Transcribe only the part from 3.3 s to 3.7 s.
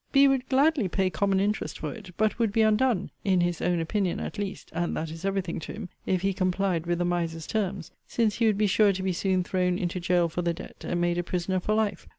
his